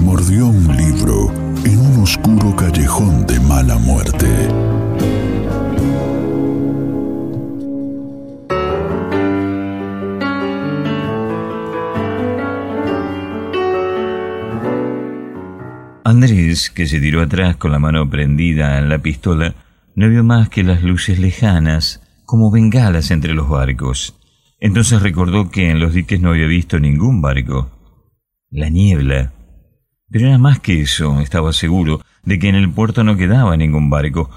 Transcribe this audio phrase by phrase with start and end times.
[0.00, 1.30] Mordió un libro
[1.64, 4.28] en un oscuro callejón de mala muerte.
[16.04, 19.54] Andrés, que se tiró atrás con la mano prendida en la pistola,
[19.94, 24.18] no vio más que las luces lejanas, como bengalas entre los barcos.
[24.60, 27.70] Entonces recordó que en los diques no había visto ningún barco.
[28.50, 29.35] La niebla.
[30.08, 33.90] Pero era más que eso, estaba seguro de que en el puerto no quedaba ningún
[33.90, 34.30] barco.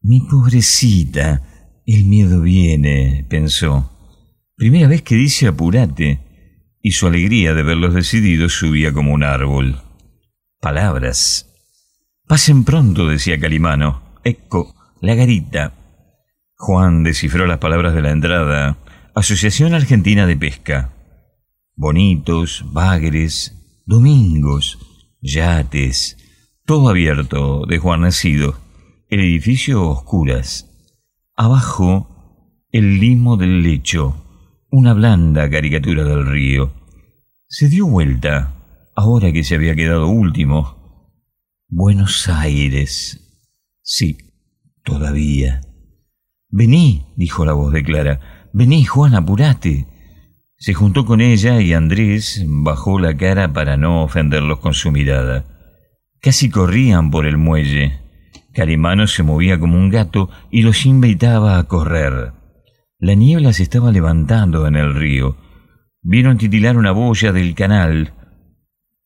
[0.00, 1.42] Mi pobrecita,
[1.86, 3.90] el miedo viene, pensó.
[4.56, 6.20] Primera vez que dice apurate,
[6.82, 9.80] y su alegría de verlos decididos subía como un árbol.
[10.60, 11.50] Palabras.
[12.26, 14.02] Pasen pronto, decía Calimano.
[14.24, 15.72] Ecco, la garita.
[16.56, 18.78] Juan descifró las palabras de la entrada.
[19.14, 20.92] Asociación Argentina de Pesca.
[21.76, 24.78] Bonitos, bagres, domingos,
[25.24, 26.16] yates,
[26.66, 28.58] todo abierto, desguarnecido.
[29.08, 30.70] El edificio oscuras.
[31.34, 34.14] Abajo, el limo del lecho,
[34.70, 36.72] una blanda caricatura del río.
[37.48, 38.54] Se dio vuelta,
[38.94, 41.10] ahora que se había quedado último.
[41.68, 43.40] Buenos Aires.
[43.82, 44.18] Sí,
[44.82, 45.60] todavía.
[46.50, 48.50] Vení, dijo la voz de Clara.
[48.52, 49.88] Vení, Juan, apurate.
[50.64, 55.44] Se juntó con ella y Andrés bajó la cara para no ofenderlos con su mirada.
[56.22, 58.00] Casi corrían por el muelle.
[58.54, 62.32] Carimano se movía como un gato y los invitaba a correr.
[62.98, 65.36] La niebla se estaba levantando en el río.
[66.00, 68.14] Vieron titilar una boya del canal.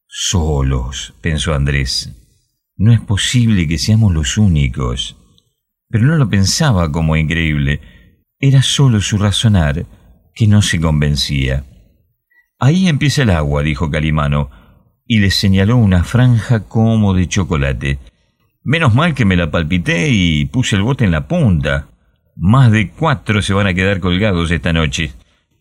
[0.06, 2.30] Solos, pensó Andrés.
[2.76, 5.16] No es posible que seamos los únicos.
[5.88, 7.80] Pero no lo pensaba como increíble.
[8.38, 9.86] Era solo su razonar
[10.38, 11.64] que no se convencía.
[12.60, 14.50] Ahí empieza el agua, dijo Calimano,
[15.04, 17.98] y le señaló una franja como de chocolate.
[18.62, 21.88] Menos mal que me la palpité y puse el bote en la punta.
[22.36, 25.10] Más de cuatro se van a quedar colgados esta noche.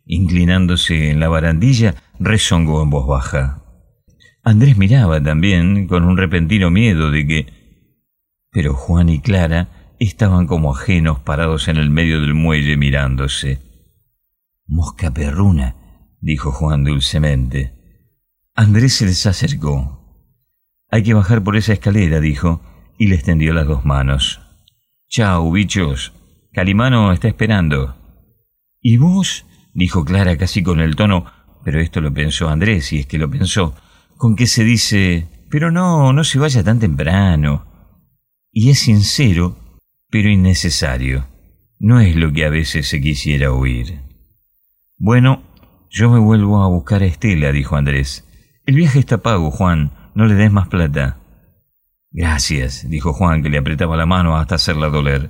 [0.06, 3.64] Inclinándose en la barandilla, rezongó en voz baja.
[4.44, 7.48] Andrés miraba también con un repentino miedo de que...
[8.52, 13.66] Pero Juan y Clara estaban como ajenos parados en el medio del muelle mirándose.
[14.68, 15.76] Mosca perruna,
[16.20, 17.74] dijo Juan dulcemente.
[18.54, 19.98] Andrés se les acercó.
[20.90, 22.62] Hay que bajar por esa escalera, dijo,
[22.98, 24.42] y les tendió las dos manos.
[25.08, 26.14] Chao, bichos.
[26.52, 27.96] Calimano está esperando.
[28.82, 29.46] ¿Y vos?
[29.74, 31.26] dijo Clara casi con el tono,
[31.64, 33.76] pero esto lo pensó Andrés, y es que lo pensó,
[34.18, 37.66] con que se dice, pero no, no se vaya tan temprano.
[38.52, 39.80] Y es sincero,
[40.10, 41.28] pero innecesario.
[41.80, 44.07] No es lo que a veces se quisiera oír.
[45.00, 45.44] Bueno,
[45.92, 48.28] yo me vuelvo a buscar a Estela, dijo Andrés.
[48.66, 51.18] El viaje está pago, Juan, no le des más plata.
[52.10, 55.30] Gracias, dijo Juan, que le apretaba la mano hasta hacerla doler.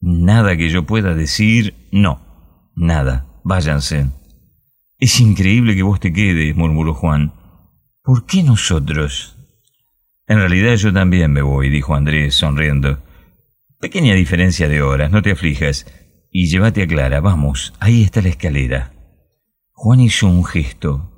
[0.00, 2.20] Nada que yo pueda decir, no,
[2.74, 4.06] nada, váyanse.
[4.98, 7.32] Es increíble que vos te quedes, murmuró Juan.
[8.02, 9.36] ¿Por qué nosotros?
[10.26, 12.98] En realidad yo también me voy, dijo Andrés, sonriendo.
[13.78, 15.84] Pequeña diferencia de horas, no te aflijas.
[16.38, 18.92] Y llévate a Clara, vamos, ahí está la escalera.
[19.72, 21.10] Juan hizo un gesto.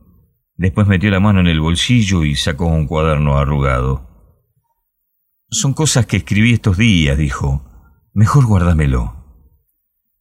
[0.55, 4.07] Después metió la mano en el bolsillo y sacó un cuaderno arrugado.
[5.51, 7.69] Son cosas que escribí estos días, dijo.
[8.13, 9.43] Mejor guárdamelo.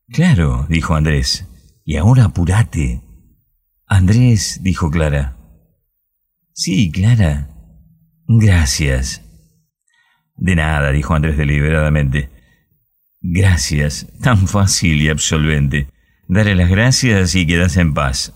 [0.07, 1.47] Claro, dijo Andrés.
[1.85, 3.03] Y ahora apúrate.
[3.85, 5.37] Andrés, dijo Clara.
[6.53, 7.51] Sí, Clara.
[8.27, 9.21] Gracias.
[10.37, 12.31] De nada, dijo Andrés deliberadamente.
[13.21, 15.87] Gracias, tan fácil y absolvente.
[16.27, 18.33] Darle las gracias y quedarse en paz.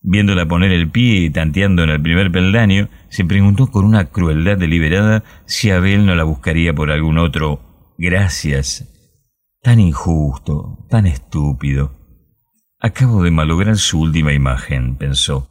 [0.00, 4.58] Viéndola poner el pie y tanteando en el primer peldaño, se preguntó con una crueldad
[4.58, 8.86] deliberada si Abel no la buscaría por algún otro gracias.
[9.62, 11.92] Tan injusto, tan estúpido.
[12.78, 15.48] Acabo de malograr su última imagen, pensó.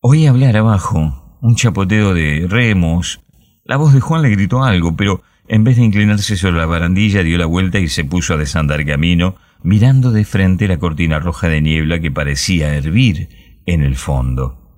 [0.00, 3.20] Oí hablar abajo, un chapoteo de remos.
[3.64, 7.22] La voz de Juan le gritó algo, pero en vez de inclinarse sobre la barandilla
[7.22, 11.48] dio la vuelta y se puso a desandar camino, mirando de frente la cortina roja
[11.48, 13.28] de niebla que parecía hervir
[13.66, 14.68] en el fondo.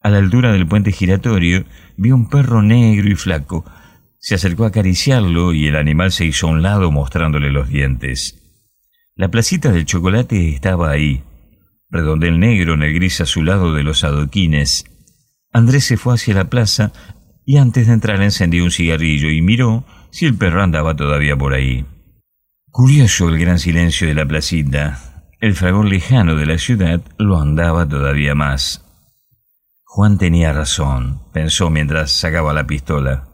[0.00, 1.64] A la altura del puente giratorio
[1.96, 3.64] vio un perro negro y flaco.
[4.18, 8.62] Se acercó a acariciarlo y el animal se hizo a un lado mostrándole los dientes.
[9.14, 11.22] La placita del chocolate estaba ahí,
[11.90, 14.84] redondel negro en el gris azulado de los adoquines.
[15.52, 16.92] Andrés se fue hacia la plaza
[17.48, 21.54] y antes de entrar encendió un cigarrillo y miró si el perro andaba todavía por
[21.54, 21.86] ahí.
[22.70, 25.24] Curioso el gran silencio de la placita.
[25.40, 28.84] El fragor lejano de la ciudad lo andaba todavía más.
[29.82, 33.26] Juan tenía razón, pensó mientras sacaba la pistola.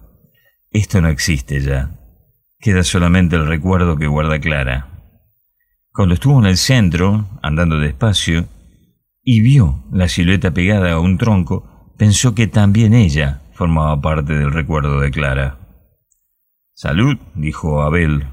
[0.71, 1.91] Esto no existe ya.
[2.61, 4.91] Queda solamente el recuerdo que guarda Clara.
[5.91, 8.47] Cuando estuvo en el centro, andando despacio,
[9.25, 14.53] y vio la silueta pegada a un tronco, pensó que también ella formaba parte del
[14.53, 15.59] recuerdo de Clara.
[16.75, 18.27] Salud, dijo Abel.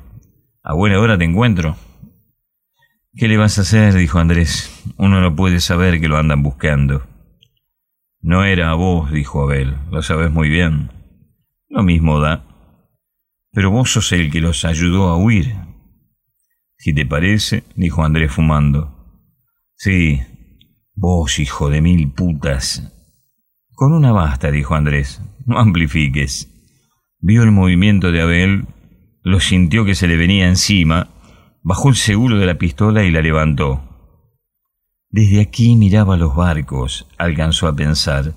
[0.64, 1.78] A buena hora te encuentro.
[3.14, 3.94] ¿Qué le vas a hacer?
[3.94, 4.84] dijo Andrés.
[4.98, 7.08] Uno no puede saber que lo andan buscando.
[8.20, 9.76] No era a vos, dijo Abel.
[9.92, 10.92] Lo sabes muy bien.
[11.70, 12.46] Lo mismo da.
[13.52, 15.56] Pero vos sos el que los ayudó a huir.
[16.78, 19.24] Si te parece, dijo Andrés fumando.
[19.76, 20.22] Sí,
[20.96, 23.01] vos, hijo de mil putas.
[23.82, 25.24] Con una basta, dijo Andrés.
[25.48, 26.48] No amplifiques.
[27.18, 28.68] Vio el movimiento de Abel,
[29.24, 31.08] lo sintió que se le venía encima,
[31.64, 33.82] bajó el seguro de la pistola y la levantó.
[35.10, 38.36] Desde aquí miraba los barcos, alcanzó a pensar,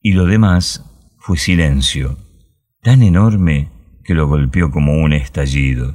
[0.00, 0.84] y lo demás
[1.20, 2.18] fue silencio,
[2.82, 3.68] tan enorme
[4.02, 5.94] que lo golpeó como un estallido.